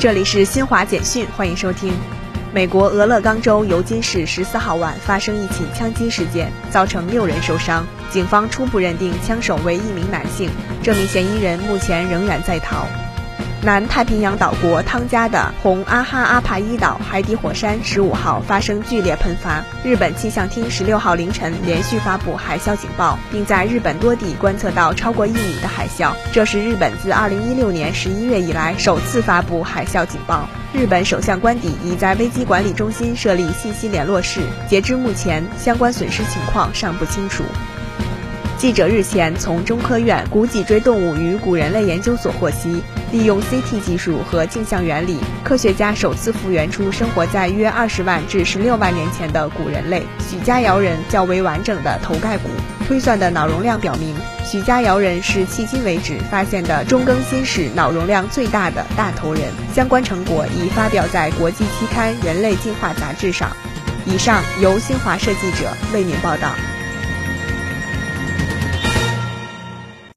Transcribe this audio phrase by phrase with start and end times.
[0.00, 1.92] 这里是新华简讯，欢迎收听。
[2.54, 7.86] 美国俄勒冈州尤金市十四号晚发生一起枪击事件，造成六人受伤。
[8.10, 10.48] 警方初步认定枪手为一名男性，
[10.82, 12.86] 这名嫌疑人目前仍然在逃。
[13.62, 30.48] 南太平洋岛国汤加的红阿哈阿帕伊岛海底火山十五号发生剧烈喷发，日本气象厅十六号凌晨连续发布海啸警报，并在日本多地观测到超过一米的海啸，这是日本自二零一六年十一月以来首次发布海啸警报。
[30.72, 34.40] 日本首相官邸已在危机管理中心设立信息联络室，
[34.70, 37.44] 截至目前，相关损失情况尚不清楚。
[38.60, 52.50] 记者日前从中科院古脊椎动物与古人类研究所获悉，利用 CT 技术和镜像原理，科学家首次复原出生活在约二十万至十六万年前的古人类许家窑人较为完整的头盖骨。
[52.86, 59.44] 推算的脑容量表明，许家窑人是迄今为止发现的中更新史脑容量最大的大头人。
[59.74, 63.56] 相关成果已发表在国际期刊《人类进化》杂志上。
[64.04, 66.52] 以上由新华社记者为您报道。